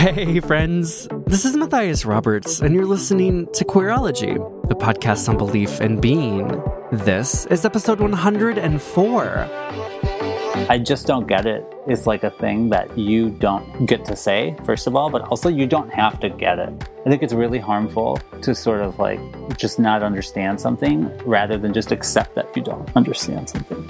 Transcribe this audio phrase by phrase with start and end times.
[0.00, 1.06] Hey, friends.
[1.26, 4.32] This is Matthias Roberts, and you're listening to Queerology,
[4.66, 6.48] the podcast on belief and being.
[6.90, 9.48] This is episode 104.
[10.70, 11.66] I just don't get it.
[11.86, 15.50] It's like a thing that you don't get to say, first of all, but also
[15.50, 16.72] you don't have to get it.
[17.04, 19.20] I think it's really harmful to sort of like
[19.58, 23.86] just not understand something rather than just accept that you don't understand something.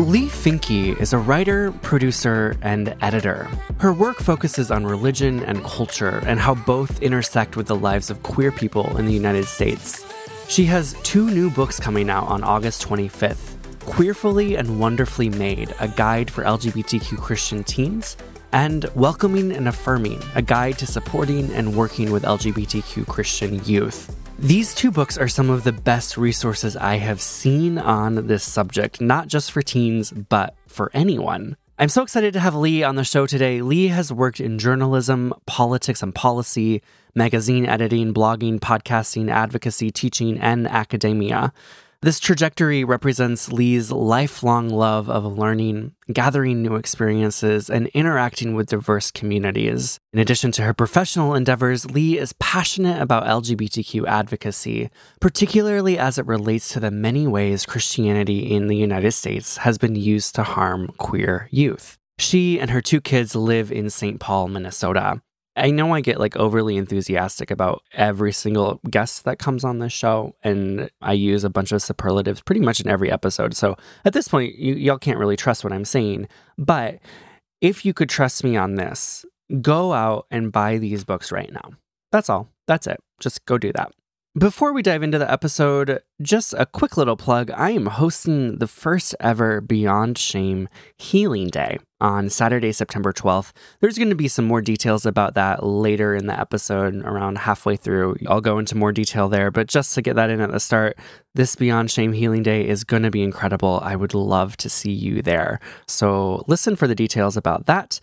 [0.00, 3.48] Leigh Finke is a writer, producer, and editor.
[3.78, 8.22] Her work focuses on religion and culture and how both intersect with the lives of
[8.22, 10.06] queer people in the United States.
[10.48, 15.88] She has two new books coming out on August 25th Queerfully and Wonderfully Made, a
[15.88, 18.16] guide for LGBTQ Christian teens,
[18.52, 24.16] and Welcoming and Affirming, a guide to supporting and working with LGBTQ Christian youth.
[24.40, 28.98] These two books are some of the best resources I have seen on this subject,
[28.98, 31.58] not just for teens, but for anyone.
[31.78, 33.60] I'm so excited to have Leigh on the show today.
[33.60, 36.80] Leigh has worked in journalism, politics and policy,
[37.14, 41.52] magazine editing, blogging, podcasting, advocacy, teaching, and academia.
[42.02, 49.10] This trajectory represents Leigh's lifelong love of learning, gathering new experiences, and interacting with diverse
[49.10, 50.00] communities.
[50.14, 54.88] In addition to her professional endeavors, Leigh is passionate about LGBTQ advocacy,
[55.20, 59.94] particularly as it relates to the many ways Christianity in the United States has been
[59.94, 61.98] used to harm queer youth.
[62.18, 64.18] She and her two kids live in St.
[64.18, 65.20] Paul, Minnesota.
[65.60, 69.92] I know I get like overly enthusiastic about every single guest that comes on this
[69.92, 73.54] show, and I use a bunch of superlatives pretty much in every episode.
[73.54, 76.28] So at this point, you, y'all can't really trust what I'm saying.
[76.56, 76.98] But
[77.60, 79.26] if you could trust me on this,
[79.60, 81.72] go out and buy these books right now.
[82.10, 82.48] That's all.
[82.66, 82.98] That's it.
[83.20, 83.92] Just go do that.
[84.38, 87.50] Before we dive into the episode, just a quick little plug.
[87.50, 93.50] I am hosting the first ever Beyond Shame Healing Day on Saturday, September 12th.
[93.80, 97.74] There's going to be some more details about that later in the episode, around halfway
[97.74, 98.18] through.
[98.28, 100.96] I'll go into more detail there, but just to get that in at the start,
[101.34, 103.80] this Beyond Shame Healing Day is going to be incredible.
[103.82, 105.58] I would love to see you there.
[105.88, 107.98] So listen for the details about that.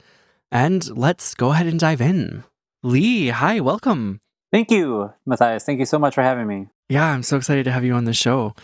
[0.52, 2.44] And let's go ahead and dive in.
[2.84, 4.20] Leigh, hi, welcome.
[4.52, 5.63] Thank you, Matthias.
[5.66, 6.68] Thank you so much for having me.
[6.90, 8.56] Yeah, I'm so excited to have you on the show.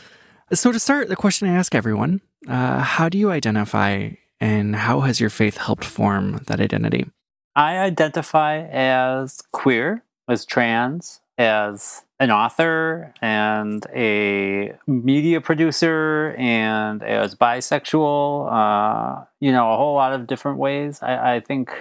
[0.51, 5.01] So, to start, the question I ask everyone uh, How do you identify and how
[5.01, 7.05] has your faith helped form that identity?
[7.55, 17.35] I identify as queer, as trans, as an author and a media producer and as
[17.35, 21.01] bisexual, uh, you know, a whole lot of different ways.
[21.01, 21.71] I, I think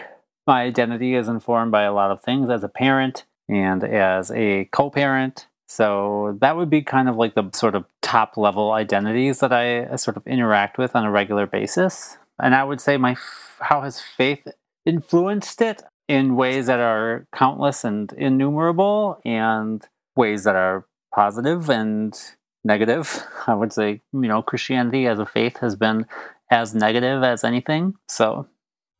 [0.47, 4.65] my identity is informed by a lot of things as a parent and as a
[4.67, 5.47] co parent.
[5.69, 9.97] So that would be kind of like the sort of top level identities that I
[9.97, 12.19] sort of interact with on a regular basis.
[12.43, 13.17] And I would say my
[13.61, 14.47] how has faith
[14.85, 19.87] influenced it in ways that are countless and innumerable and
[20.17, 22.19] ways that are positive and
[22.65, 23.25] negative.
[23.47, 26.07] I would say, you know, Christianity as a faith has been
[26.51, 27.95] as negative as anything.
[28.09, 28.47] So,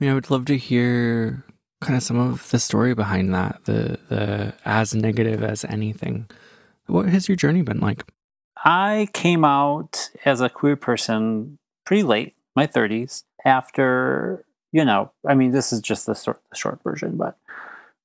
[0.01, 1.45] yeah, I would love to hear
[1.83, 6.27] kind of some of the story behind that, the the as negative as anything.
[6.87, 8.05] What has your journey been like?
[8.65, 15.35] I came out as a queer person pretty late, my 30s, after, you know, I
[15.35, 17.37] mean, this is just the short, the short version, but,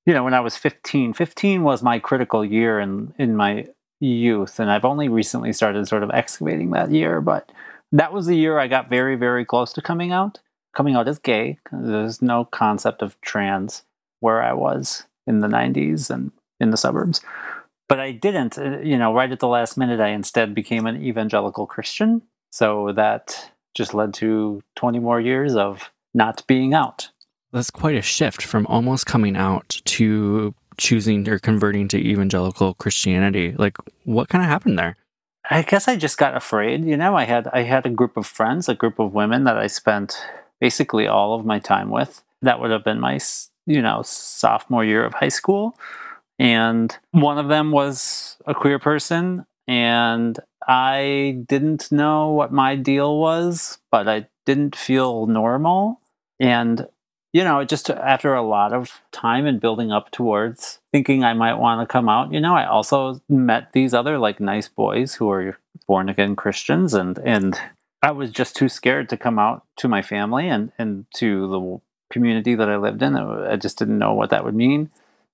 [0.05, 3.67] you know, when I was 15, 15 was my critical year in, in my
[3.99, 4.59] youth.
[4.59, 7.51] And I've only recently started sort of excavating that year, but
[7.91, 10.39] that was the year I got very, very close to coming out
[10.77, 11.57] coming out as gay.
[11.71, 13.83] There's no concept of trans
[14.19, 17.19] where I was in the 90s and in the suburbs.
[17.89, 21.03] But I didn't, uh, you know, right at the last minute, I instead became an
[21.03, 22.21] evangelical Christian.
[22.51, 27.09] So that just led to 20 more years of not being out.
[27.51, 33.55] That's quite a shift from almost coming out to choosing or converting to evangelical Christianity.
[33.57, 34.95] Like, what kind of happened there?
[35.49, 36.85] I guess I just got afraid.
[36.85, 39.57] You know, I had I had a group of friends, a group of women that
[39.57, 40.19] I spent
[40.59, 42.23] basically all of my time with.
[42.41, 43.19] That would have been my,
[43.65, 45.77] you know, sophomore year of high school.
[46.39, 49.45] And one of them was a queer person.
[49.67, 55.99] And I didn't know what my deal was, but I didn't feel normal.
[56.39, 56.87] And,
[57.33, 61.55] you know, just after a lot of time and building up towards thinking I might
[61.55, 65.29] want to come out, you know, I also met these other like nice boys who
[65.29, 65.57] are
[65.87, 67.59] born again Christians and, and
[68.01, 71.81] I was just too scared to come out to my family and, and to the
[72.13, 73.15] community that I lived in.
[73.15, 74.89] I just didn't know what that would mean.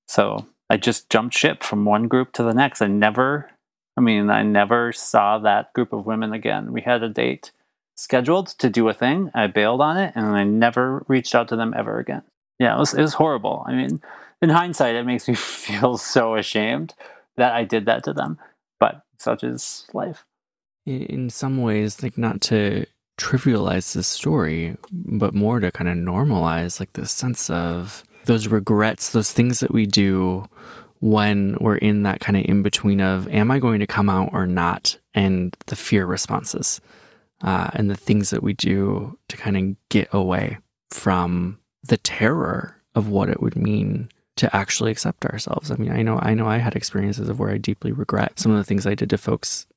[0.08, 2.82] So I just jumped ship from one group to the next.
[2.82, 3.52] I never,
[3.98, 6.72] I mean, I never saw that group of women again.
[6.72, 7.52] We had a date
[7.96, 9.30] scheduled to do a thing.
[9.34, 12.24] I bailed on it and I never reached out to them ever again.
[12.60, 13.64] Yeah, it was, it was horrible.
[13.68, 14.02] I mean,
[14.42, 16.94] in hindsight, it makes me feel so ashamed
[17.36, 18.40] that I did that to them.
[18.80, 20.26] But such is life.
[20.86, 22.86] In some ways, like not to
[23.18, 29.12] trivialize the story, but more to kind of normalize like the sense of those regrets,
[29.12, 30.48] those things that we do
[31.00, 34.30] when we're in that kind of in between of, am I going to come out
[34.34, 34.98] or not?
[35.14, 36.82] And the fear responses
[37.42, 40.58] uh, and the things that we do to kind of get away
[40.90, 45.70] from the terror of what it would mean to actually accept ourselves.
[45.70, 48.52] I mean, I know, I know I had experiences of where I deeply regret some
[48.52, 49.68] of the things I did to folks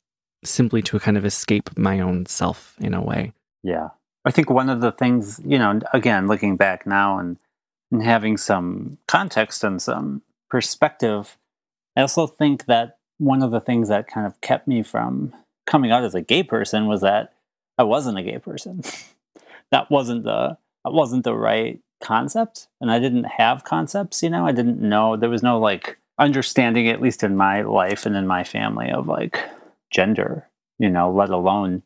[0.48, 3.32] simply to kind of escape my own self in a way.
[3.62, 3.90] Yeah.
[4.24, 7.38] I think one of the things, you know, again, looking back now and,
[7.92, 11.36] and having some context and some perspective,
[11.96, 15.32] I also think that one of the things that kind of kept me from
[15.66, 17.32] coming out as a gay person was that
[17.78, 18.82] I wasn't a gay person.
[19.70, 24.46] that wasn't the that wasn't the right concept and I didn't have concepts, you know.
[24.46, 28.26] I didn't know there was no like understanding at least in my life and in
[28.26, 29.38] my family of like
[29.96, 30.46] gender,
[30.78, 31.82] you know, let alone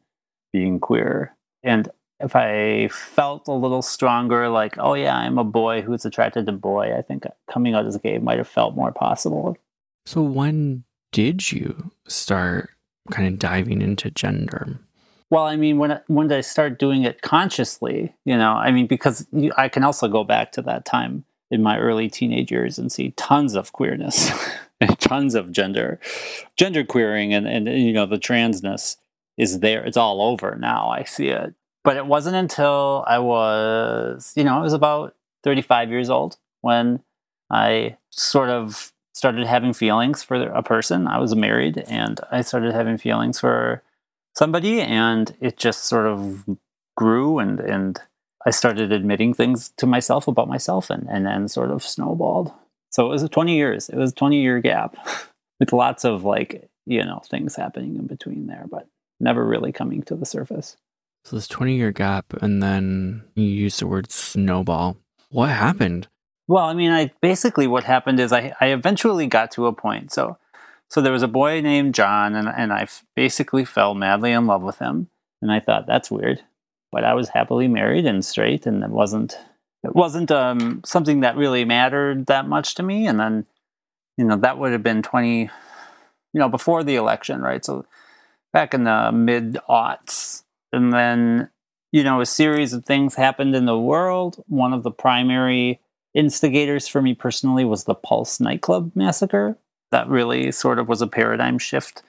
[0.52, 1.32] being queer.
[1.62, 6.46] And if I felt a little stronger, like, oh yeah, I'm a boy who's attracted
[6.46, 9.56] to boy, I think coming out as gay might have felt more possible.
[10.06, 12.70] So when did you start
[13.12, 14.78] kind of diving into gender?
[15.30, 18.12] Well, I mean, when when did I start doing it consciously?
[18.24, 21.78] You know, I mean, because I can also go back to that time in my
[21.78, 24.32] early teenage years and see tons of queerness
[24.98, 26.00] tons of gender,
[26.56, 28.96] gender queering, and and you know the transness
[29.36, 29.84] is there.
[29.84, 30.88] It's all over now.
[30.88, 31.54] I see it,
[31.84, 36.36] but it wasn't until I was, you know, I was about thirty five years old
[36.60, 37.00] when
[37.50, 41.06] I sort of started having feelings for a person.
[41.06, 43.82] I was married, and I started having feelings for
[44.34, 46.44] somebody and it just sort of
[46.96, 48.00] grew and and
[48.46, 52.52] I started admitting things to myself about myself and, and then sort of snowballed.
[52.90, 53.88] So it was 20 years.
[53.88, 54.96] It was a 20 year gap
[55.60, 58.87] with lots of like, you know, things happening in between there, but
[59.19, 60.76] never really coming to the surface.
[61.25, 64.96] So this 20 year gap, and then you use the word snowball.
[65.31, 66.08] What happened?
[66.48, 70.12] Well, I mean, I basically what happened is I, I eventually got to a point.
[70.12, 70.38] So
[70.90, 74.62] so there was a boy named John, and, and I basically fell madly in love
[74.62, 75.08] with him.
[75.40, 76.42] And I thought, that's weird.
[76.90, 79.38] But I was happily married and straight, and it wasn't
[79.82, 83.06] it wasn't um, something that really mattered that much to me.
[83.06, 83.46] And then,
[84.16, 85.50] you know, that would have been 20, you
[86.34, 87.64] know, before the election, right?
[87.64, 87.86] So
[88.52, 90.42] back in the mid aughts.
[90.72, 91.48] And then,
[91.92, 94.42] you know, a series of things happened in the world.
[94.46, 95.80] One of the primary
[96.14, 99.56] instigators for me personally was the Pulse nightclub massacre
[99.90, 102.02] that really sort of was a paradigm shift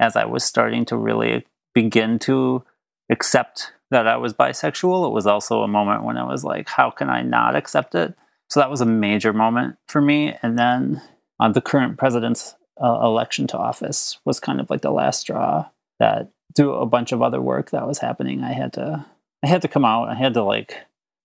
[0.00, 2.64] as I was starting to really begin to
[3.10, 5.06] accept that I was bisexual.
[5.06, 8.14] It was also a moment when I was like, how can I not accept it?
[8.50, 10.36] So that was a major moment for me.
[10.42, 11.00] And then
[11.38, 15.68] uh, the current president's uh, election to office was kind of like the last straw
[16.00, 19.06] that through a bunch of other work that was happening, I had to
[19.42, 20.08] I had to come out.
[20.08, 20.76] I had to like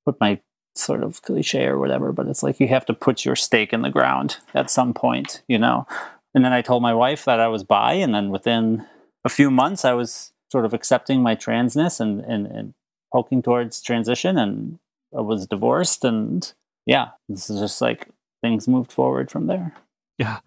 [0.06, 0.40] put my
[0.76, 3.82] sort of cliche or whatever, but it's like you have to put your stake in
[3.82, 5.86] the ground at some point, you know.
[6.34, 8.86] And then I told my wife that I was bi, and then within
[9.26, 12.74] a few months, I was sort of accepting my transness and and, and
[13.12, 14.80] poking towards transition, and
[15.16, 16.52] I was divorced, and
[16.86, 18.10] yeah, this is just like
[18.42, 19.74] things moved forward from there.
[20.18, 20.40] Yeah.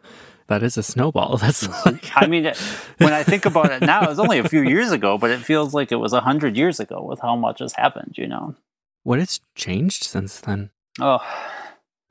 [0.48, 1.36] That is a snowball.
[1.40, 1.90] That's mm-hmm.
[1.90, 2.10] like...
[2.16, 2.52] I mean,
[2.98, 5.40] when I think about it now, it was only a few years ago, but it
[5.40, 8.56] feels like it was a hundred years ago with how much has happened, you know?
[9.04, 10.70] What has changed since then?
[11.00, 11.20] Oh,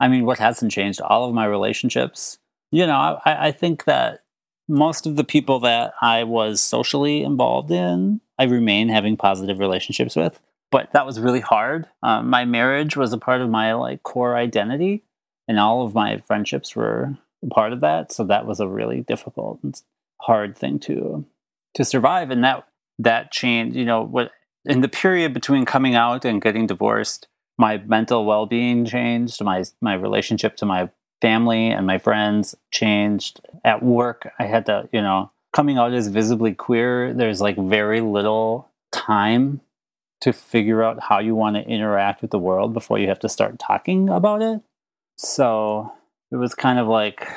[0.00, 1.02] I mean, what hasn't changed?
[1.02, 2.38] All of my relationships.
[2.72, 4.22] You know, I, I think that
[4.70, 10.14] most of the people that I was socially involved in, I remain having positive relationships
[10.14, 10.40] with.
[10.70, 11.88] But that was really hard.
[12.04, 15.02] Um, my marriage was a part of my like core identity,
[15.48, 17.18] and all of my friendships were
[17.50, 18.12] part of that.
[18.12, 19.80] So that was a really difficult and
[20.20, 21.24] hard thing to
[21.74, 22.30] to survive.
[22.30, 22.68] And that
[23.00, 23.76] that changed.
[23.76, 24.30] You know, what
[24.64, 27.26] in the period between coming out and getting divorced,
[27.58, 30.88] my mental well-being changed, my my relationship to my
[31.20, 33.40] family and my friends changed.
[33.64, 38.00] At work, I had to, you know, coming out as visibly queer, there's like very
[38.00, 39.60] little time
[40.20, 43.28] to figure out how you want to interact with the world before you have to
[43.28, 44.60] start talking about it.
[45.16, 45.92] So,
[46.30, 47.28] it was kind of like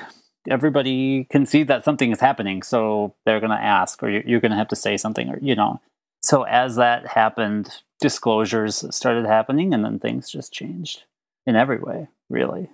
[0.49, 4.51] everybody can see that something is happening, so they're going to ask or you're going
[4.51, 5.79] to have to say something or you know,
[6.21, 11.03] so as that happened, disclosures started happening, and then things just changed
[11.45, 12.69] in every way, really.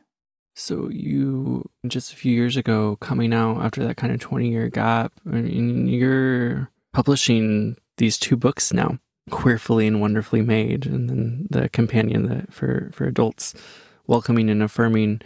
[0.60, 4.70] So you just a few years ago coming out after that kind of 20 year
[4.70, 9.00] gap and you're publishing these two books now
[9.30, 13.54] queerfully and wonderfully made, and then the companion that for for adults,
[14.08, 15.22] welcoming and affirming.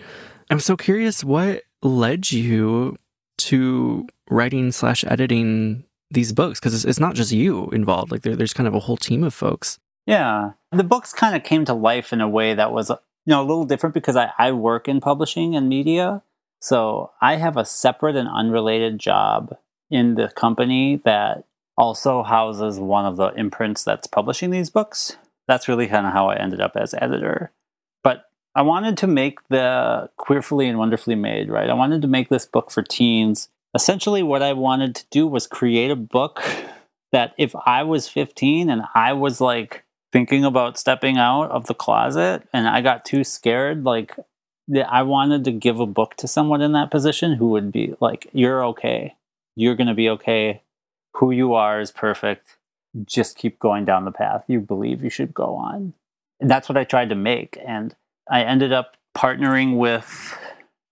[0.50, 2.98] I'm so curious what led you
[3.40, 6.60] to writing slash editing these books?
[6.60, 9.24] Because it's, it's, not just you involved like there, there's kind of a whole team
[9.24, 9.80] of folks.
[10.06, 10.52] Yeah.
[10.72, 12.92] The books kind of came to life in a way that was
[13.25, 16.22] you know a little different because I, I work in publishing and media.
[16.60, 19.58] So i have a separate and unrelated job
[19.89, 21.46] in the company that
[21.77, 25.18] also houses one of the imprints that's publishing these books.
[25.48, 27.51] That's really kind of how i ended up as editor.
[28.03, 28.25] But
[28.56, 31.70] i wanted to make the queerfully and wonderfully made right?
[31.70, 33.50] I wanted to make this book for teens.
[33.75, 36.44] Essentially what I wanted to do was create a book
[37.12, 41.74] that if I was 15 and I was like thinking about stepping out of the
[41.74, 44.15] closet and I got too scared, like
[44.88, 48.29] I wanted to give a book to someone in that position who would be like,
[48.32, 49.15] You're okay.
[49.55, 50.62] You're going to be okay.
[51.15, 52.58] Who you are is perfect.
[53.03, 55.93] Just keep going down the path you believe you should go on.
[56.39, 57.58] And that's what I tried to make.
[57.65, 57.96] And
[58.29, 60.38] I ended up partnering with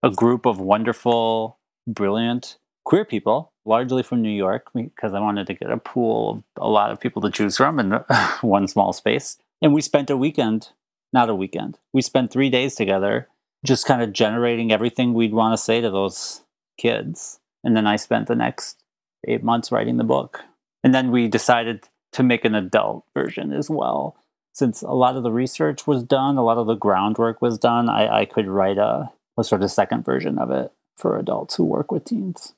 [0.03, 5.53] a group of wonderful, brilliant queer people, largely from New York, because I wanted to
[5.53, 7.91] get a pool of a lot of people to choose from in
[8.41, 9.37] one small space.
[9.61, 10.69] And we spent a weekend,
[11.13, 13.27] not a weekend, we spent three days together,
[13.63, 16.41] just kind of generating everything we'd want to say to those
[16.77, 17.39] kids.
[17.63, 18.83] And then I spent the next
[19.27, 20.41] eight months writing the book.
[20.83, 24.17] And then we decided to make an adult version as well.
[24.53, 27.87] Since a lot of the research was done, a lot of the groundwork was done,
[27.87, 31.63] I, I could write a, a sort of second version of it for adults who
[31.63, 32.53] work with teens.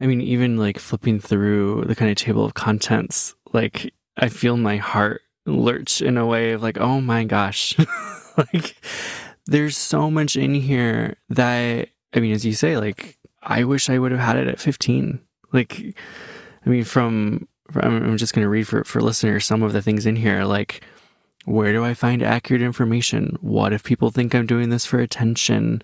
[0.00, 4.56] I mean, even like flipping through the kind of table of contents, like I feel
[4.56, 7.76] my heart lurch in a way of like, oh my gosh,
[8.36, 8.76] like
[9.46, 13.98] there's so much in here that, I mean, as you say, like, I wish I
[13.98, 15.20] would have had it at 15.
[15.52, 15.96] Like,
[16.64, 20.06] I mean, from, I'm just going to read for, for listeners some of the things
[20.06, 20.82] in here, like,
[21.44, 23.36] where do I find accurate information?
[23.40, 25.82] What if people think I'm doing this for attention?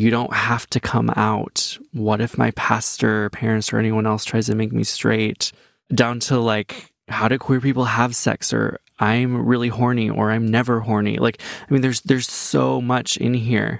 [0.00, 1.76] You don't have to come out.
[1.92, 5.52] What if my pastor, parents, or anyone else tries to make me straight?
[5.94, 8.50] Down to like, how do queer people have sex?
[8.54, 11.18] Or I'm really horny, or I'm never horny.
[11.18, 13.78] Like, I mean, there's there's so much in here.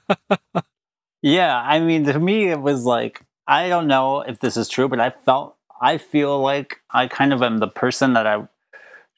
[1.22, 4.88] yeah, I mean, to me, it was like I don't know if this is true,
[4.88, 8.48] but I felt I feel like I kind of am the person that I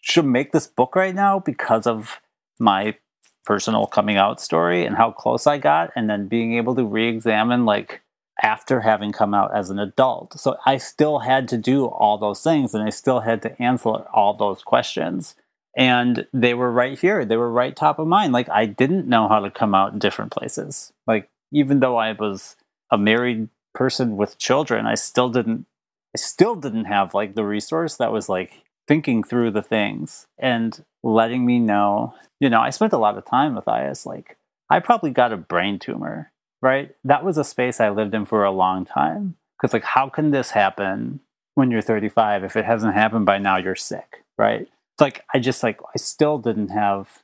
[0.00, 2.20] should make this book right now because of
[2.58, 2.96] my
[3.44, 7.08] personal coming out story and how close I got, and then being able to re
[7.08, 8.02] examine, like,
[8.42, 10.38] after having come out as an adult.
[10.38, 13.88] So I still had to do all those things and I still had to answer
[13.88, 15.36] all those questions.
[15.76, 17.24] And they were right here.
[17.24, 18.32] They were right top of mind.
[18.32, 20.92] Like, I didn't know how to come out in different places.
[21.06, 22.56] Like, even though I was
[22.90, 25.66] a married person with children, I still didn't.
[26.14, 30.84] I still didn't have like the resource that was like thinking through the things and
[31.02, 32.14] letting me know.
[32.40, 34.06] You know, I spent a lot of time with IS.
[34.06, 34.36] Like,
[34.70, 36.94] I probably got a brain tumor, right?
[37.04, 39.36] That was a space I lived in for a long time.
[39.56, 41.20] Because, like, how can this happen
[41.54, 42.44] when you're 35?
[42.44, 44.62] If it hasn't happened by now, you're sick, right?
[44.62, 47.22] It's like, I just, like, I still didn't have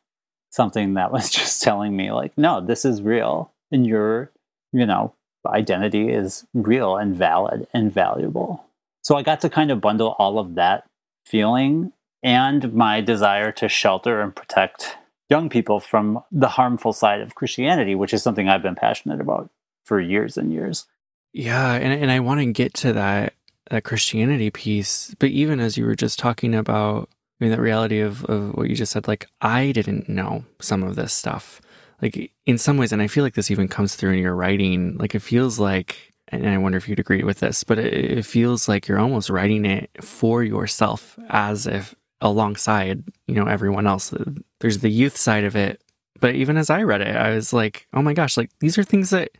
[0.50, 3.52] something that was just telling me, like, no, this is real.
[3.70, 4.30] And your,
[4.72, 5.14] you know,
[5.46, 8.64] identity is real and valid and valuable.
[9.02, 10.84] So I got to kind of bundle all of that
[11.24, 14.96] feeling and my desire to shelter and protect
[15.28, 19.50] young people from the harmful side of Christianity, which is something I've been passionate about
[19.84, 20.86] for years and years.
[21.32, 23.34] Yeah, and and I want to get to that
[23.70, 27.08] that Christianity piece, but even as you were just talking about
[27.40, 30.82] I mean that reality of, of what you just said, like I didn't know some
[30.82, 31.60] of this stuff.
[32.00, 34.96] Like in some ways, and I feel like this even comes through in your writing,
[34.98, 38.26] like it feels like and I wonder if you'd agree with this, but it, it
[38.26, 44.12] feels like you're almost writing it for yourself as if alongside, you know, everyone else.
[44.60, 45.82] There's the youth side of it.
[46.20, 48.82] But even as I read it, I was like, oh my gosh, like these are
[48.82, 49.30] things that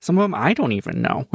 [0.00, 1.26] some of them I don't even know.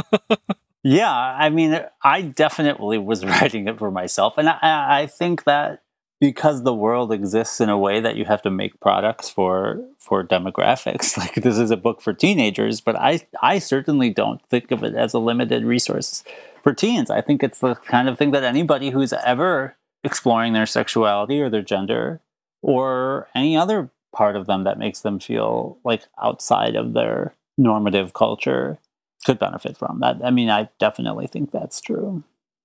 [0.82, 1.12] yeah.
[1.12, 4.34] I mean, I definitely was writing it for myself.
[4.36, 5.82] And I, I think that
[6.20, 10.22] because the world exists in a way that you have to make products for for
[10.22, 14.84] demographics like this is a book for teenagers but i i certainly don't think of
[14.84, 16.22] it as a limited resource
[16.62, 20.66] for teens i think it's the kind of thing that anybody who's ever exploring their
[20.66, 22.20] sexuality or their gender
[22.62, 28.12] or any other part of them that makes them feel like outside of their normative
[28.12, 28.78] culture
[29.24, 32.24] could benefit from that i mean i definitely think that's true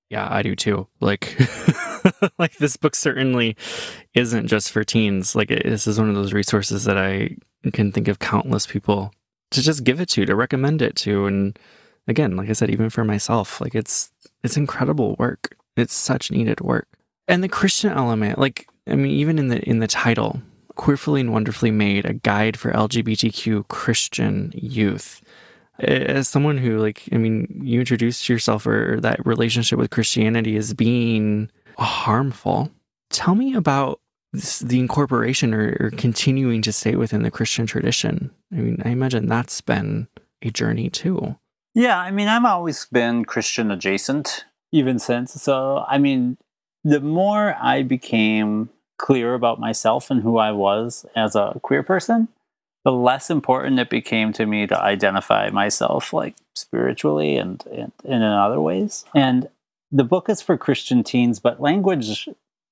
[0.10, 1.38] yeah i do too like
[2.38, 3.56] like this book certainly
[4.14, 5.36] isn't just for teens.
[5.36, 7.38] Like it, this is one of those resources that I
[7.74, 9.14] can think of countless people
[9.52, 11.58] to just give it to, to recommend it to, and
[12.08, 14.12] again, like I said, even for myself, like it's
[14.44, 15.56] it's incredible work.
[15.76, 16.88] It's such needed work.
[17.28, 20.42] And the Christian element, like I mean, even in the in the title,
[20.76, 25.22] Queerfully and Wonderfully Made, a guide for LGBTQ Christian youth.
[25.80, 30.74] As someone who, like, I mean, you introduced yourself or that relationship with Christianity as
[30.74, 32.72] being harmful.
[33.10, 34.00] Tell me about
[34.32, 38.32] this, the incorporation or, or continuing to stay within the Christian tradition.
[38.54, 40.08] I mean, I imagine that's been
[40.42, 41.36] a journey too.
[41.74, 45.34] Yeah, I mean, I've always been Christian adjacent even since.
[45.34, 46.38] So, I mean,
[46.86, 52.30] the more I became clear about myself and who I was as a queer person,
[52.86, 58.24] the less important it became to me to identify myself like spiritually and, and, and
[58.24, 59.04] in other ways.
[59.16, 59.50] And
[59.92, 62.30] the book is for Christian teens, but language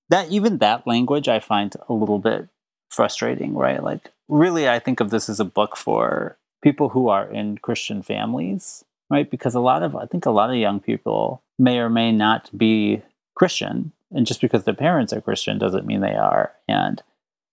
[0.10, 2.48] that even that language I find a little bit
[2.92, 3.82] frustrating, right?
[3.82, 8.04] Like really I think of this as a book for people who are in Christian
[8.04, 9.30] families, right?
[9.30, 12.56] Because a lot of I think a lot of young people may or may not
[12.56, 13.02] be
[13.36, 16.54] Christian and just because their parents are Christian doesn't mean they are.
[16.68, 17.02] And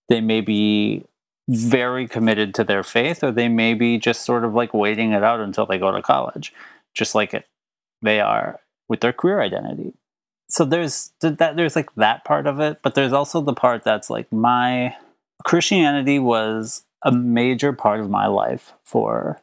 [0.09, 1.05] they may be
[1.49, 5.23] very committed to their faith, or they may be just sort of like waiting it
[5.23, 6.53] out until they go to college,
[6.93, 7.45] just like it
[8.01, 9.93] they are with their queer identity.
[10.49, 14.09] So there's that there's like that part of it, but there's also the part that's
[14.09, 14.95] like my
[15.45, 19.41] Christianity was a major part of my life for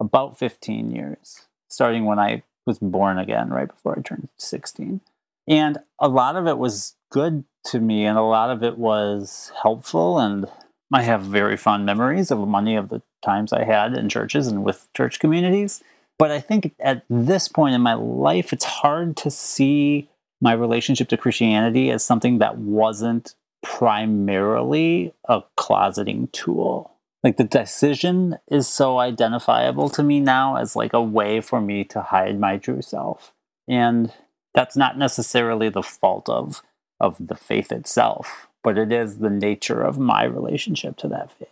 [0.00, 5.00] about 15 years, starting when I was born again, right before I turned 16.
[5.48, 9.52] And a lot of it was good to me, and a lot of it was
[9.62, 10.18] helpful.
[10.18, 10.46] And
[10.92, 14.64] I have very fond memories of many of the times I had in churches and
[14.64, 15.82] with church communities.
[16.18, 20.08] But I think at this point in my life, it's hard to see
[20.40, 26.92] my relationship to Christianity as something that wasn't primarily a closeting tool.
[27.24, 31.84] Like the decision is so identifiable to me now as like a way for me
[31.84, 33.32] to hide my true self.
[33.66, 34.12] And
[34.56, 36.62] that's not necessarily the fault of
[36.98, 41.48] of the faith itself, but it is the nature of my relationship to that faith.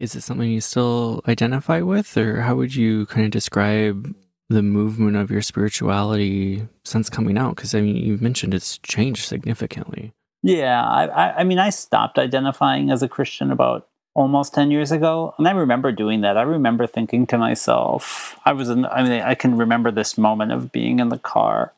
[0.00, 4.14] Is it something you still identify with, or how would you kind of describe
[4.48, 7.56] the movement of your spirituality since coming out?
[7.56, 10.14] Because I mean, you've mentioned it's changed significantly.
[10.42, 14.90] Yeah, I, I, I mean, I stopped identifying as a Christian about almost 10 years
[14.90, 15.34] ago.
[15.36, 16.38] And I remember doing that.
[16.38, 20.52] I remember thinking to myself, I was in, I mean, I can remember this moment
[20.52, 21.72] of being in the car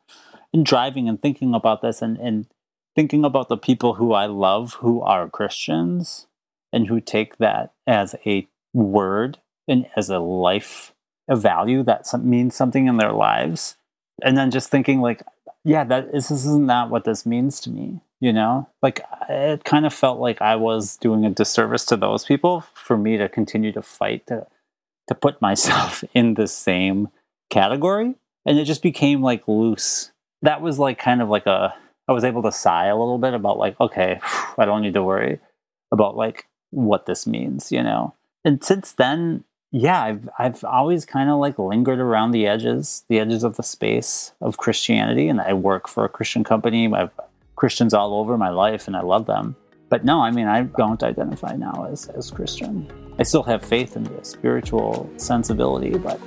[0.52, 2.46] and driving and thinking about this and, and
[2.94, 6.26] thinking about the people who I love who are Christians
[6.72, 10.92] and who take that as a word and as a life,
[11.28, 13.76] a value that means something in their lives.
[14.22, 15.22] And then just thinking like,
[15.64, 18.68] yeah, that is, this isn't that what this means to me, you know?
[18.82, 22.96] Like it kind of felt like I was doing a disservice to those people for
[22.96, 24.46] me to continue to fight to
[25.08, 27.08] to put myself in the same
[27.50, 28.14] category.
[28.46, 31.74] And it just became like loose that was like kind of like a
[32.08, 34.20] I was able to sigh a little bit about like okay,
[34.58, 35.38] I don't need to worry
[35.92, 38.14] about like what this means, you know.
[38.44, 43.20] And since then, yeah, I've I've always kind of like lingered around the edges, the
[43.20, 46.92] edges of the space of Christianity, and I work for a Christian company.
[46.92, 47.10] I've
[47.56, 49.54] Christians all over my life, and I love them.
[49.90, 52.90] But no, I mean, I don't identify now as as Christian.
[53.18, 56.18] I still have faith in the spiritual sensibility, but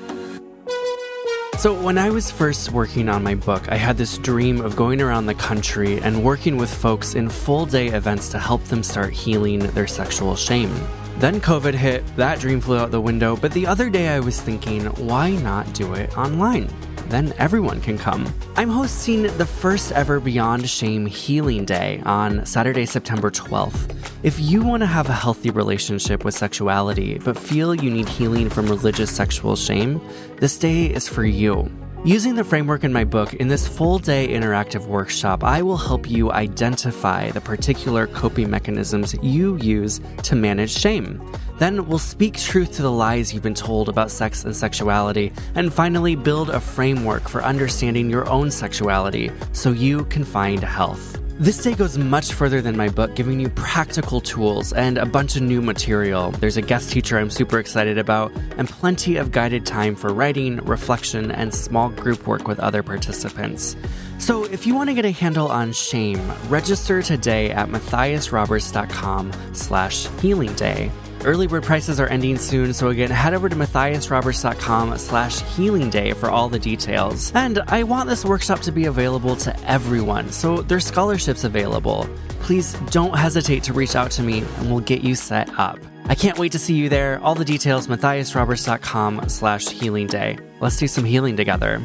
[1.64, 5.02] so, when I was first working on my book, I had this dream of going
[5.02, 9.14] around the country and working with folks in full day events to help them start
[9.14, 10.76] healing their sexual shame.
[11.20, 14.42] Then COVID hit, that dream flew out the window, but the other day I was
[14.42, 16.68] thinking, why not do it online?
[17.14, 18.34] Then everyone can come.
[18.56, 23.96] I'm hosting the first ever Beyond Shame Healing Day on Saturday, September 12th.
[24.24, 28.50] If you want to have a healthy relationship with sexuality but feel you need healing
[28.50, 30.02] from religious sexual shame,
[30.38, 31.70] this day is for you.
[32.06, 36.10] Using the framework in my book, in this full day interactive workshop, I will help
[36.10, 41.26] you identify the particular coping mechanisms you use to manage shame.
[41.60, 45.74] Then we'll speak truth to the lies you've been told about sex and sexuality, and
[45.74, 51.23] finally build a framework for understanding your own sexuality so you can find health.
[51.40, 55.36] This day goes much further than my book, giving you practical tools and a bunch
[55.36, 56.30] of new material.
[56.30, 60.58] There's a guest teacher I'm super excited about, and plenty of guided time for writing,
[60.58, 63.76] reflection, and small group work with other participants.
[64.20, 70.08] So if you want to get a handle on shame, register today at matthiasroberts.com slash
[70.22, 70.92] healing day.
[71.26, 76.12] Early bird prices are ending soon, so again, head over to matthiasroberts.com slash healing day
[76.12, 77.32] for all the details.
[77.34, 82.10] And I want this workshop to be available to everyone, so there's scholarships available.
[82.42, 85.80] Please don't hesitate to reach out to me and we'll get you set up.
[86.08, 87.22] I can't wait to see you there.
[87.24, 90.38] All the details, matthiasroberts.com slash healing day.
[90.60, 91.82] Let's do some healing together.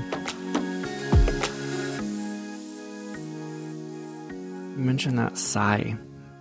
[4.77, 5.96] You mentioned that sigh.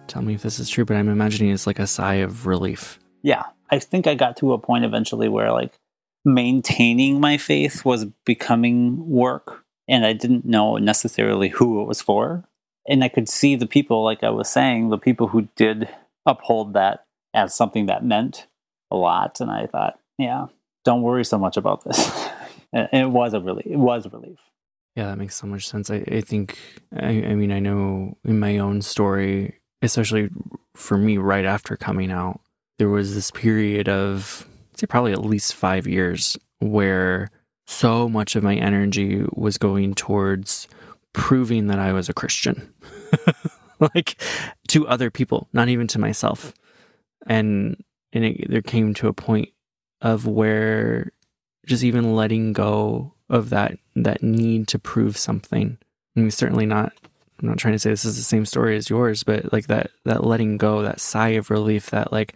[0.07, 2.99] Tell me if this is true, but I'm imagining it's like a sigh of relief.
[3.23, 3.43] Yeah.
[3.69, 5.77] I think I got to a point eventually where like
[6.23, 12.43] maintaining my faith was becoming work and I didn't know necessarily who it was for.
[12.87, 15.89] And I could see the people, like I was saying, the people who did
[16.25, 18.47] uphold that as something that meant
[18.91, 19.39] a lot.
[19.41, 20.47] And I thought, yeah,
[20.85, 22.29] don't worry so much about this.
[22.73, 23.65] and it was a relief.
[23.65, 24.39] It was a relief.
[24.95, 25.91] Yeah, that makes so much sense.
[25.91, 26.57] I, I think,
[26.95, 30.29] I, I mean, I know in my own story, especially
[30.75, 32.39] for me right after coming out,
[32.79, 37.29] there was this period of, I'd say probably at least five years where
[37.65, 40.67] so much of my energy was going towards
[41.13, 42.73] proving that I was a Christian,
[43.79, 44.21] like
[44.69, 46.53] to other people, not even to myself.
[47.25, 49.49] And and it, there came to a point
[50.01, 51.11] of where
[51.65, 55.77] just even letting go of that that need to prove something.
[56.15, 56.93] I mean, certainly not.
[57.39, 59.91] I'm not trying to say this is the same story as yours, but like that
[60.05, 62.33] that letting go, that sigh of relief, that like,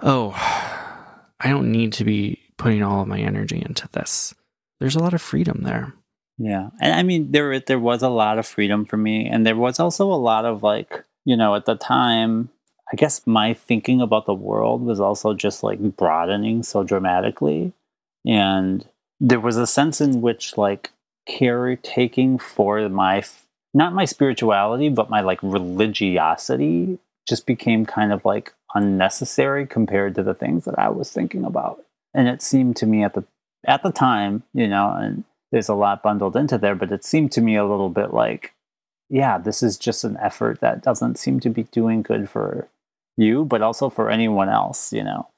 [0.00, 0.30] oh,
[1.40, 4.34] I don't need to be putting all of my energy into this.
[4.80, 5.94] There's a lot of freedom there.
[6.38, 6.70] Yeah.
[6.80, 9.80] And I mean there there was a lot of freedom for me and there was
[9.80, 12.48] also a lot of like, you know, at the time
[12.92, 17.72] I guess my thinking about the world was also just like broadening so dramatically
[18.24, 18.86] and
[19.20, 20.92] there was a sense in which like
[21.26, 23.22] caretaking for my
[23.74, 30.22] not my spirituality but my like religiosity just became kind of like unnecessary compared to
[30.22, 33.24] the things that I was thinking about and it seemed to me at the
[33.66, 37.32] at the time, you know, and there's a lot bundled into there, but it seemed
[37.32, 38.54] to me a little bit like,
[39.08, 42.68] yeah, this is just an effort that doesn't seem to be doing good for
[43.16, 45.28] you, but also for anyone else, you know.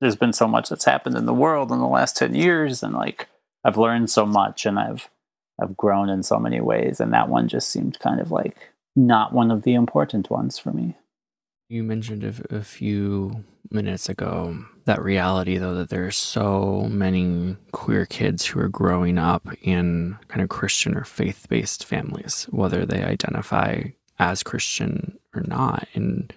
[0.00, 2.94] There's been so much that's happened in the world in the last 10 years and
[2.94, 3.28] like
[3.64, 5.10] I've learned so much and I've
[5.60, 8.56] I've grown in so many ways and that one just seemed kind of like
[8.94, 10.96] not one of the important ones for me.
[11.68, 18.06] You mentioned a, a few minutes ago that reality, though, that there's so many queer
[18.06, 23.02] kids who are growing up in kind of Christian or faith based families, whether they
[23.02, 23.82] identify
[24.18, 25.86] as Christian or not.
[25.94, 26.32] And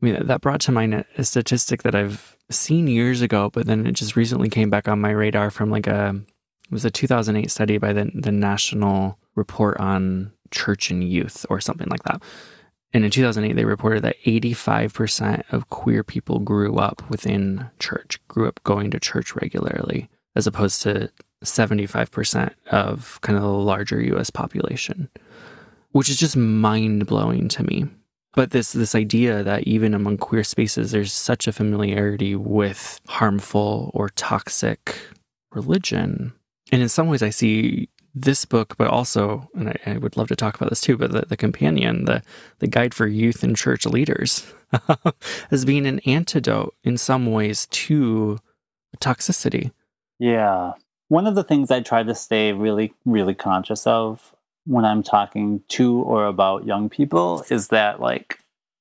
[0.00, 3.86] I mean, that brought to mind a statistic that I've seen years ago, but then
[3.86, 6.20] it just recently came back on my radar from like a,
[6.64, 11.60] it was a 2008 study by the, the National Report on Church and Youth or
[11.60, 12.22] something like that.
[12.92, 18.46] And in 2008, they reported that 85% of queer people grew up within church, grew
[18.46, 21.10] up going to church regularly, as opposed to
[21.44, 25.08] 75% of kind of the larger US population,
[25.90, 27.86] which is just mind blowing to me.
[28.34, 33.90] But this, this idea that even among queer spaces, there's such a familiarity with harmful
[33.92, 34.96] or toxic
[35.52, 36.32] religion.
[36.74, 40.26] And in some ways, I see this book, but also, and I, I, would love
[40.26, 42.20] to talk about this too, but the, the companion, the,
[42.58, 44.52] the guide for youth and church leaders,
[45.52, 48.40] as being an antidote in some ways to
[48.98, 49.70] toxicity.
[50.18, 50.72] Yeah.
[51.06, 54.34] One of the things I try to stay really, really conscious of
[54.66, 58.40] when I'm talking to or about young people is that, like,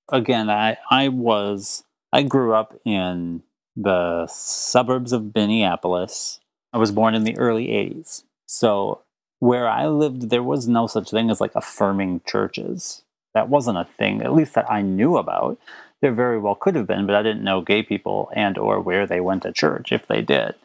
[0.10, 3.43] again, I, I was, I grew up in
[3.75, 6.39] the suburbs of Minneapolis.
[6.73, 8.23] I was born in the early 80s.
[8.47, 9.01] So
[9.39, 13.03] where I lived, there was no such thing as like affirming churches.
[13.33, 15.59] That wasn't a thing, at least that I knew about.
[16.01, 19.07] There very well could have been, but I didn't know gay people and or where
[19.07, 20.55] they went to church if they did.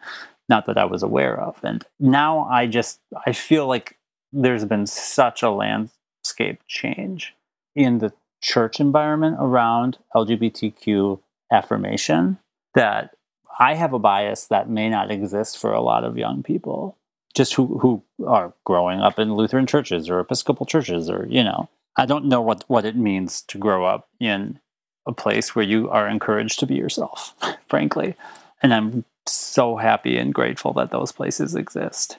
[0.49, 1.59] Not that I was aware of.
[1.63, 3.97] And now I just I feel like
[4.33, 7.35] there's been such a landscape change
[7.75, 11.21] in the church environment around LGBTQ
[11.53, 12.39] affirmation
[12.75, 13.15] that
[13.59, 16.97] I have a bias that may not exist for a lot of young people
[17.35, 21.69] just who who are growing up in Lutheran churches or Episcopal churches or you know.
[21.97, 24.59] I don't know what what it means to grow up in
[25.07, 27.35] a place where you are encouraged to be yourself
[27.69, 28.15] frankly.
[28.63, 32.19] And I'm so happy and grateful that those places exist.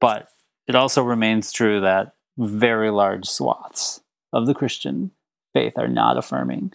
[0.00, 0.28] But
[0.66, 4.00] it also remains true that very large swaths
[4.32, 5.10] of the Christian
[5.52, 6.72] faith are not affirming.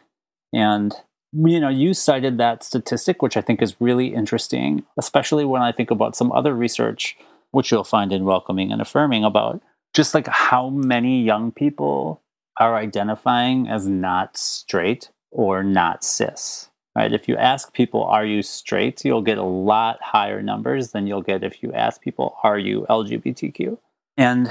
[0.54, 0.94] And
[1.36, 5.72] you know you cited that statistic which I think is really interesting especially when I
[5.72, 7.18] think about some other research
[7.52, 9.62] which you'll find in welcoming and affirming about
[9.94, 12.22] just like how many young people
[12.58, 16.70] are identifying as not straight or not cis.
[16.96, 17.12] Right?
[17.12, 21.22] If you ask people, are you straight, you'll get a lot higher numbers than you'll
[21.22, 23.78] get if you ask people, are you LGBTQ?
[24.18, 24.50] And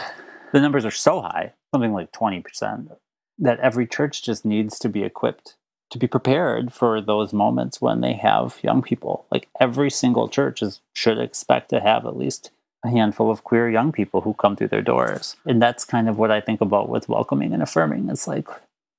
[0.52, 2.94] the numbers are so high, something like 20%,
[3.38, 5.56] that every church just needs to be equipped
[5.94, 9.26] to be prepared for those moments when they have young people.
[9.30, 12.50] Like every single church is, should expect to have at least
[12.84, 15.36] a handful of queer young people who come through their doors.
[15.46, 18.10] And that's kind of what I think about with welcoming and affirming.
[18.10, 18.48] It's like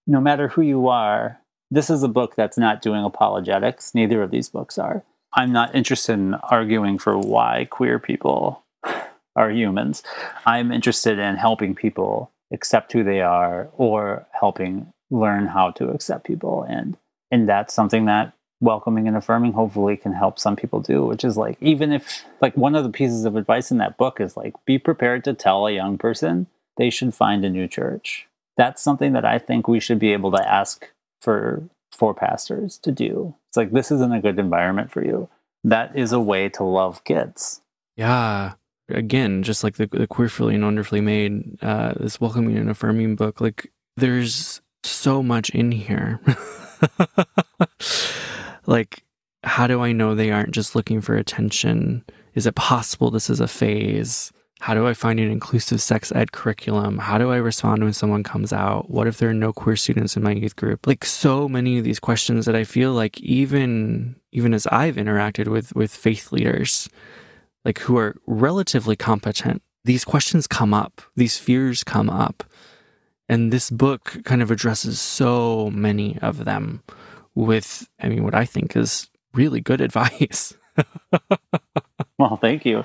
[0.07, 1.37] no matter who you are,
[1.69, 3.93] this is a book that's not doing apologetics.
[3.93, 5.03] Neither of these books are.
[5.33, 8.63] I'm not interested in arguing for why queer people
[9.35, 10.01] are humans.
[10.45, 16.25] I'm interested in helping people accept who they are or helping learn how to accept
[16.25, 16.63] people.
[16.63, 16.97] And
[17.31, 21.35] and that's something that welcoming and affirming hopefully can help some people do which is
[21.35, 24.53] like even if like one of the pieces of advice in that book is like
[24.65, 26.47] be prepared to tell a young person
[26.77, 28.27] they should find a new church.
[28.57, 32.91] That's something that i think we should be able to ask for for pastors to
[32.91, 33.35] do.
[33.49, 35.29] It's like this isn't a good environment for you.
[35.63, 37.61] That is a way to love kids.
[37.95, 38.53] Yeah.
[38.89, 43.41] Again just like the, the queerfully and wonderfully made uh this welcoming and affirming book
[43.41, 46.19] like there's so much in here
[48.65, 49.03] like,
[49.43, 52.03] how do I know they aren't just looking for attention?
[52.33, 54.31] Is it possible this is a phase?
[54.61, 56.97] How do I find an inclusive sex ed curriculum?
[56.97, 58.89] How do I respond when someone comes out?
[58.89, 60.87] What if there are no queer students in my youth group?
[60.87, 65.47] Like so many of these questions that I feel like even even as I've interacted
[65.47, 66.89] with with faith leaders,
[67.63, 72.43] like who are relatively competent, these questions come up, these fears come up.
[73.27, 76.83] And this book kind of addresses so many of them
[77.33, 80.53] with, I mean, what I think is really good advice.
[82.19, 82.83] well, thank you.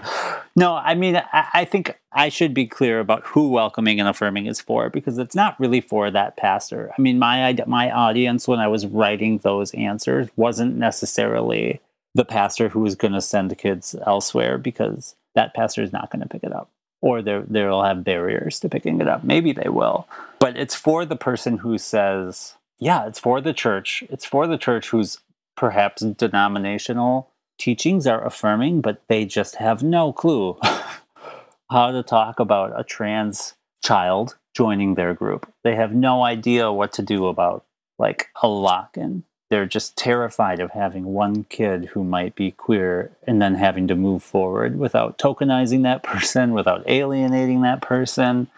[0.56, 4.60] No, I mean, I, think I should be clear about who welcoming and affirming is
[4.60, 6.90] for because it's not really for that pastor.
[6.96, 11.80] I mean, my my audience when I was writing those answers wasn't necessarily
[12.14, 16.22] the pastor who was going to send kids elsewhere because that pastor is not going
[16.22, 16.68] to pick it up
[17.00, 19.24] or they'll have barriers to picking it up.
[19.24, 20.06] Maybe they will,
[20.40, 24.02] but it's for the person who says, yeah, it's for the church.
[24.08, 25.18] It's for the church whose
[25.56, 30.58] perhaps denominational teachings are affirming, but they just have no clue
[31.70, 35.52] how to talk about a trans child joining their group.
[35.62, 37.64] They have no idea what to do about
[37.98, 39.24] like a lock in.
[39.50, 43.96] They're just terrified of having one kid who might be queer and then having to
[43.96, 48.48] move forward without tokenizing that person, without alienating that person.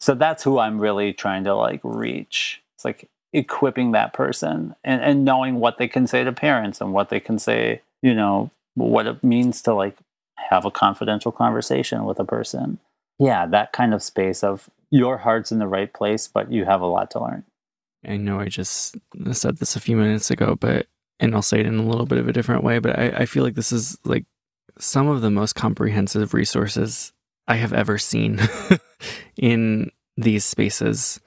[0.00, 2.62] So that's who I'm really trying to like reach.
[2.76, 6.92] It's like equipping that person and, and knowing what they can say to parents and
[6.92, 9.96] what they can say, you know, what it means to like
[10.36, 12.78] have a confidential conversation with a person.
[13.18, 16.80] Yeah, that kind of space of your heart's in the right place, but you have
[16.80, 17.44] a lot to learn.
[18.06, 18.96] I know I just
[19.32, 20.86] said this a few minutes ago, but
[21.20, 23.26] and I'll say it in a little bit of a different way, but I, I
[23.26, 24.24] feel like this is like
[24.78, 27.12] some of the most comprehensive resources
[27.46, 28.40] I have ever seen
[29.36, 31.20] in these spaces.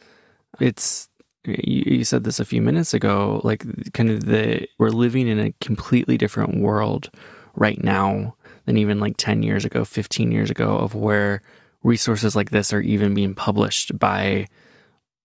[0.59, 1.09] It's
[1.45, 5.53] you, said this a few minutes ago, like kind of the we're living in a
[5.59, 7.09] completely different world
[7.55, 11.41] right now than even like 10 years ago, 15 years ago, of where
[11.83, 14.47] resources like this are even being published by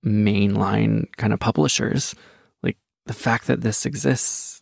[0.04, 2.14] mainline kind of publishers.
[2.62, 4.60] Like the fact that this exists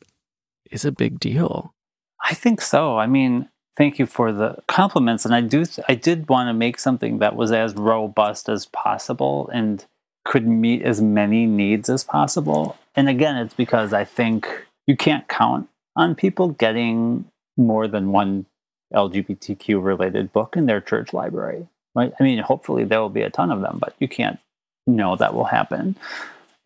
[0.70, 1.74] is a big deal.
[2.22, 2.98] I think so.
[2.98, 6.78] I mean, thank you for the compliments and I do I did want to make
[6.78, 9.84] something that was as robust as possible and
[10.26, 12.76] could meet as many needs as possible.
[12.96, 14.48] And again, it's because I think
[14.86, 17.24] you can't count on people getting
[17.56, 18.46] more than one
[18.92, 21.68] LGBTQ related book in their church library.
[21.94, 22.12] Right?
[22.18, 24.38] I mean, hopefully there will be a ton of them, but you can't
[24.86, 25.96] know that will happen.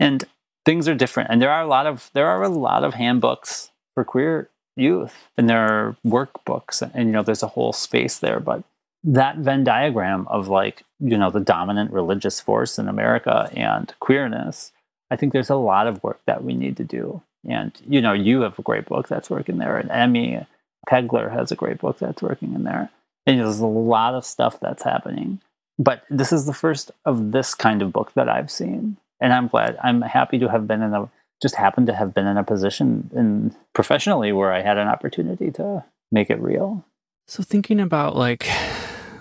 [0.00, 0.24] And
[0.64, 1.30] things are different.
[1.30, 4.48] And there are a lot of there are a lot of handbooks for queer
[4.80, 8.64] youth and there are workbooks and you know there's a whole space there, but
[9.02, 14.72] that Venn diagram of like, you know, the dominant religious force in America and queerness,
[15.10, 17.22] I think there's a lot of work that we need to do.
[17.48, 20.46] And, you know, you have a great book that's working there, and Emmy
[20.88, 22.90] Kegler has a great book that's working in there.
[23.26, 25.40] And there's a lot of stuff that's happening.
[25.78, 28.98] But this is the first of this kind of book that I've seen.
[29.20, 31.08] And I'm glad, I'm happy to have been in a,
[31.40, 35.50] just happened to have been in a position in professionally where I had an opportunity
[35.52, 36.84] to make it real.
[37.26, 38.48] So thinking about like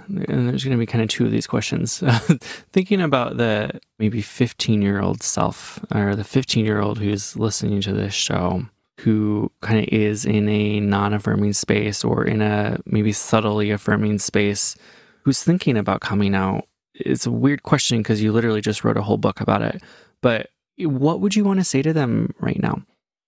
[0.10, 2.00] and there's going to be kind of two of these questions.
[2.74, 7.82] Thinking about the maybe 15 year old self or the 15 year old who's listening
[7.82, 8.66] to this show,
[9.02, 14.20] who kind of is in a non affirming space or in a maybe subtly affirming
[14.20, 14.76] space,
[15.24, 16.66] who's thinking about coming out.
[16.96, 19.82] It's a weird question because you literally just wrote a whole book about it.
[20.22, 20.50] But
[20.80, 22.84] what would you want to say to them right now?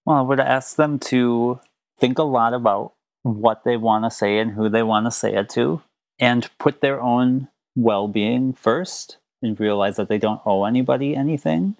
[0.05, 1.59] Well, I would ask them to
[1.99, 5.35] think a lot about what they want to say and who they want to say
[5.35, 5.81] it to
[6.19, 11.75] and put their own well being first and realize that they don't owe anybody anything.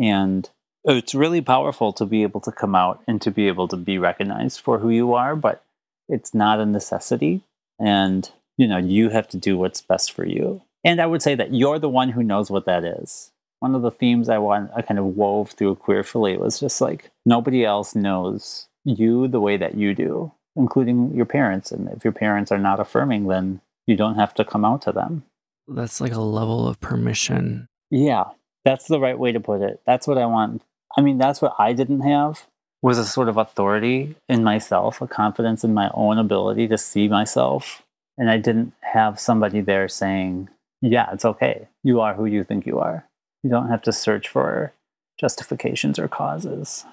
[0.00, 0.48] And
[0.84, 3.98] it's really powerful to be able to come out and to be able to be
[3.98, 5.64] recognized for who you are, but
[6.08, 7.42] it's not a necessity.
[7.78, 10.62] And, you know, you have to do what's best for you.
[10.84, 13.31] And I would say that you're the one who knows what that is.
[13.62, 17.10] One of the themes I want I kind of wove through queerfully was just like
[17.24, 21.70] nobody else knows you the way that you do, including your parents.
[21.70, 24.92] And if your parents are not affirming, then you don't have to come out to
[24.92, 25.22] them.
[25.68, 27.68] That's like a level of permission.
[27.88, 28.24] Yeah,
[28.64, 29.80] that's the right way to put it.
[29.86, 30.62] That's what I want.
[30.96, 32.44] I mean, that's what I didn't have
[32.82, 37.06] was a sort of authority in myself, a confidence in my own ability to see
[37.06, 37.82] myself.
[38.18, 40.48] And I didn't have somebody there saying,
[40.80, 41.68] yeah, it's okay.
[41.84, 43.06] You are who you think you are.
[43.42, 44.72] You don't have to search for
[45.18, 46.84] justifications or causes.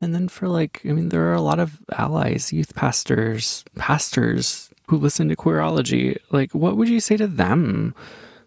[0.00, 4.70] And then for like, I mean, there are a lot of allies, youth pastors, pastors
[4.88, 6.18] who listen to Queerology.
[6.30, 7.94] Like, what would you say to them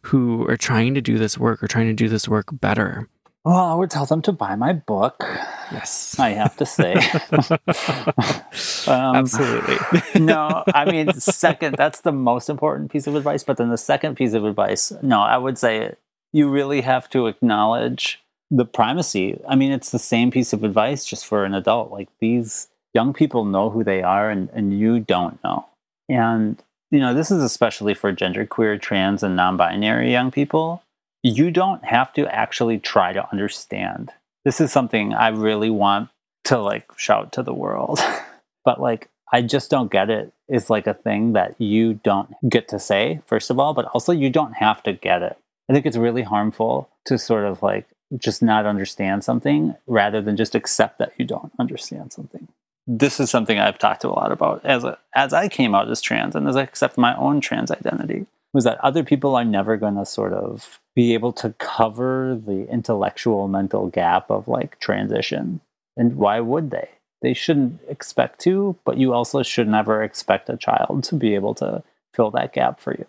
[0.03, 3.09] who are trying to do this work or trying to do this work better?
[3.43, 5.23] Well, I would tell them to buy my book.
[5.71, 6.15] Yes.
[6.19, 6.93] I have to say.
[8.91, 9.77] um, Absolutely.
[10.19, 13.43] no, I mean, second, that's the most important piece of advice.
[13.43, 15.95] But then the second piece of advice, no, I would say
[16.37, 18.21] you really have to acknowledge
[18.51, 19.41] the primacy.
[19.47, 21.91] I mean, it's the same piece of advice just for an adult.
[21.91, 25.65] Like these young people know who they are and, and you don't know.
[26.07, 30.83] And, you know, this is especially for genderqueer, trans, and non binary young people.
[31.23, 34.11] You don't have to actually try to understand.
[34.45, 36.09] This is something I really want
[36.45, 37.99] to like shout to the world.
[38.63, 40.31] but like, I just don't get it.
[40.47, 44.13] is like a thing that you don't get to say, first of all, but also
[44.13, 45.35] you don't have to get it.
[45.69, 50.37] I think it's really harmful to sort of like just not understand something rather than
[50.37, 52.47] just accept that you don't understand something.
[52.85, 55.91] This is something I've talked to a lot about as a, as I came out
[55.91, 59.43] as trans and as I accept my own trans identity was that other people are
[59.43, 64.79] never going to sort of be able to cover the intellectual mental gap of like
[64.79, 65.59] transition.
[65.97, 66.89] And why would they?
[67.21, 71.55] They shouldn't expect to, but you also should never expect a child to be able
[71.55, 73.05] to fill that gap for you.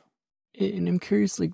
[0.58, 1.52] And I'm curious, like,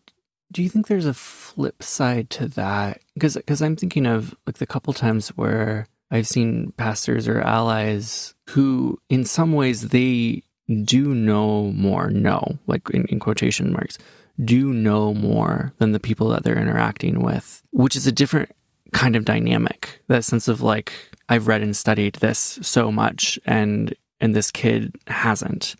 [0.53, 3.01] do you think there's a flip side to that?
[3.15, 8.35] Because because I'm thinking of like the couple times where I've seen pastors or allies
[8.51, 10.43] who, in some ways, they
[10.85, 12.11] do know more.
[12.11, 13.99] No, like in, in quotation marks,
[14.43, 18.51] do know more than the people that they're interacting with, which is a different
[18.93, 20.03] kind of dynamic.
[20.09, 20.93] That sense of like
[21.29, 25.75] I've read and studied this so much, and and this kid hasn't.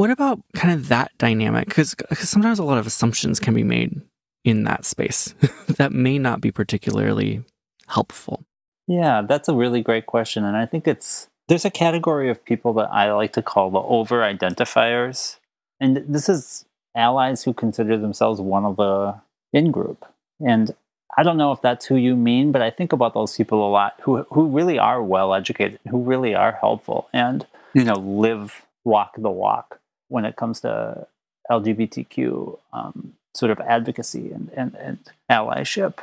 [0.00, 1.68] What about kind of that dynamic?
[1.68, 4.00] Because sometimes a lot of assumptions can be made
[4.46, 5.34] in that space
[5.68, 7.44] that may not be particularly
[7.86, 8.42] helpful.
[8.86, 10.42] Yeah, that's a really great question.
[10.42, 13.80] And I think it's there's a category of people that I like to call the
[13.80, 15.36] over identifiers.
[15.80, 16.64] And this is
[16.96, 19.20] allies who consider themselves one of the
[19.52, 20.06] in group.
[20.40, 20.74] And
[21.18, 23.70] I don't know if that's who you mean, but I think about those people a
[23.70, 28.64] lot who who really are well educated, who really are helpful and you know live
[28.82, 29.79] walk the walk
[30.10, 31.06] when it comes to
[31.50, 34.98] LGBTQ um, sort of advocacy and, and, and
[35.30, 35.98] allyship.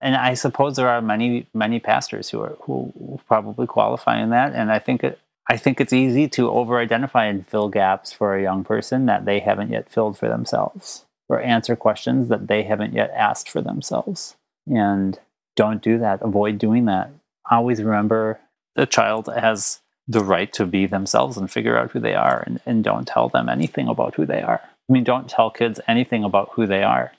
[0.00, 4.54] And I suppose there are many many pastors who are who probably qualify in that.
[4.54, 5.18] And I think it,
[5.48, 9.40] I think it's easy to over-identify and fill gaps for a young person that they
[9.40, 14.36] haven't yet filled for themselves, or answer questions that they haven't yet asked for themselves.
[14.66, 15.18] And
[15.56, 16.22] don't do that.
[16.22, 17.10] Avoid doing that.
[17.50, 18.40] Always remember
[18.76, 22.60] the child has the right to be themselves and figure out who they are and,
[22.66, 24.60] and don't tell them anything about who they are.
[24.64, 27.12] I mean, don't tell kids anything about who they are.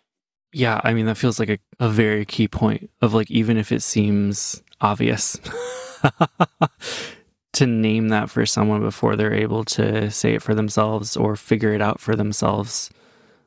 [0.52, 3.72] Yeah, I mean, that feels like a, a very key point of like, even if
[3.72, 5.40] it seems obvious,
[7.54, 11.74] to name that for someone before they're able to say it for themselves or figure
[11.74, 12.90] it out for themselves,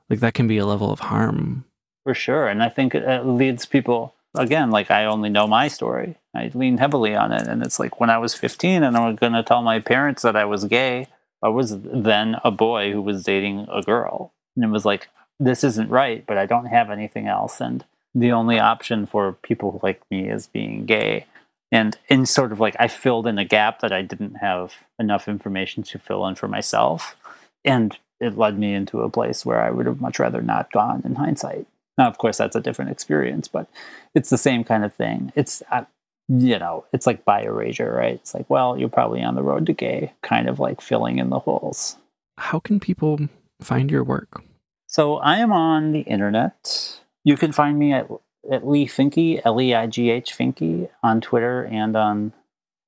[0.09, 1.67] like that can be a level of harm.
[2.05, 2.49] For sure.
[2.49, 6.17] And I think it leads people again, like I only know my story.
[6.35, 7.47] I lean heavily on it.
[7.47, 10.23] And it's like when I was 15 and I was going to tell my parents
[10.23, 11.09] that I was gay,
[11.43, 14.33] I was then a boy who was dating a girl.
[14.57, 17.61] And it was like, this isn't right, but I don't have anything else.
[17.61, 21.27] And the only option for people like me is being gay.
[21.73, 25.27] And in sort of like, I filled in a gap that I didn't have enough
[25.27, 27.17] information to fill in for myself.
[27.65, 31.03] And it led me into a place where I would have much rather not gone
[31.05, 31.67] in hindsight.
[31.97, 33.69] Now, of course, that's a different experience, but
[34.15, 35.33] it's the same kind of thing.
[35.37, 35.85] It's, uh,
[36.29, 38.15] you know, it's like by erasure, right?
[38.15, 41.31] It's like, well, you're probably on the road to gay, kind of like filling in
[41.31, 41.97] the holes.
[42.39, 43.21] How can people
[43.61, 44.43] find your work?
[44.89, 47.01] So I am on the internet.
[47.25, 48.09] You can find me at,
[48.51, 52.33] at Leigh Finke, L E I G H Finke, on Twitter and on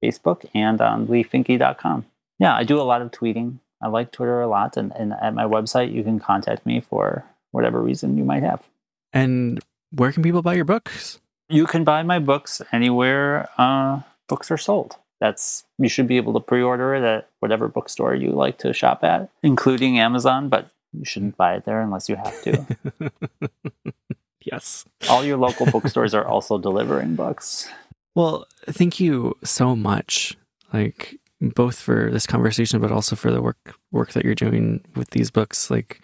[0.05, 2.07] Facebook and on leighfinke.com.
[2.39, 3.59] Yeah, I do a lot of tweeting.
[3.83, 4.77] I like Twitter a lot.
[4.77, 8.63] And, and at my website, you can contact me for whatever reason you might have.
[9.13, 11.21] And where can people buy your books?
[11.49, 14.97] You can buy my books anywhere uh, books are sold.
[15.21, 19.03] That's you should be able to pre-order it at whatever bookstore you like to shop
[19.03, 20.49] at, including Amazon.
[20.49, 23.13] But you shouldn't buy it there unless you have to.
[24.45, 24.85] yes.
[25.09, 27.69] All your local bookstores are also delivering books.
[28.15, 30.37] Well, thank you so much.
[30.73, 35.11] Like both for this conversation, but also for the work work that you're doing with
[35.11, 35.71] these books.
[35.71, 36.01] Like,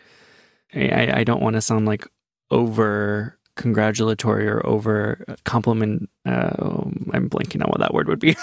[0.74, 2.06] I, I don't want to sound like
[2.52, 6.08] over congratulatory or over compliment.
[6.24, 8.36] Uh, I'm blanking on what that word would be.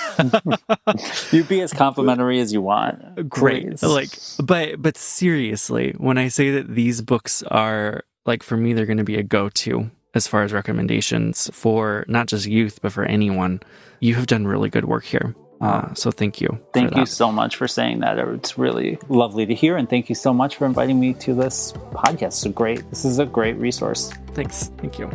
[1.36, 3.30] you be as complimentary as you want.
[3.30, 3.80] Great.
[3.80, 3.84] Please.
[3.84, 4.10] Like,
[4.46, 8.98] but but seriously, when I say that these books are like for me, they're going
[8.98, 13.62] to be a go-to as far as recommendations for not just youth, but for anyone.
[14.00, 15.36] You have done really good work here.
[15.62, 16.58] Uh, so thank you.
[16.74, 18.18] Thank you so much for saying that.
[18.18, 21.74] It's really lovely to hear, and thank you so much for inviting me to this
[21.92, 22.28] podcast.
[22.28, 22.90] It's a great.
[22.90, 24.12] This is a great resource.
[24.34, 24.72] Thanks.
[24.78, 25.10] Thank you.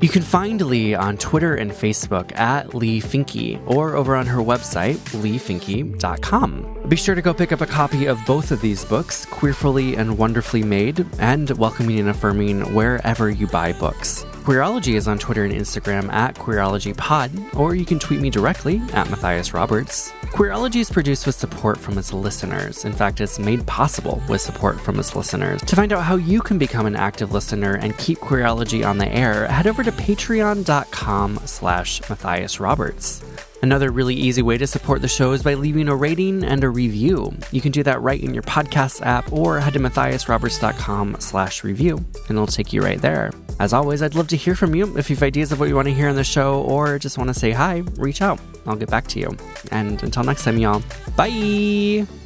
[0.00, 4.38] You can find Leigh on Twitter and Facebook at Leigh Finke or over on her
[4.38, 6.88] website, leighfinke.com.
[6.88, 10.16] Be sure to go pick up a copy of both of these books, Queerfully and
[10.16, 14.24] Wonderfully Made, and Welcoming and Affirming wherever you buy books.
[14.40, 19.08] Queerology is on Twitter and Instagram at QueerologyPod, or you can tweet me directly at
[19.10, 20.10] Matthias Roberts.
[20.32, 22.86] Queerology is produced with support from its listeners.
[22.86, 25.60] In fact, it's made possible with support from its listeners.
[25.60, 29.08] To find out how you can become an active listener and keep Queerology on the
[29.08, 33.22] air, head over to patreon.com slash Matthias Roberts.
[33.62, 36.68] Another really easy way to support the show is by leaving a rating and a
[36.68, 37.32] review.
[37.50, 41.96] You can do that right in your podcast app or head to matthiasroberts.com slash review
[41.96, 43.32] and it'll take you right there.
[43.58, 44.96] As always, I'd love to hear from you.
[44.96, 47.18] If you have ideas of what you want to hear on the show or just
[47.18, 48.40] want to say hi, reach out.
[48.66, 49.36] I'll get back to you.
[49.70, 50.82] And until next time, y'all,
[51.16, 52.19] bye!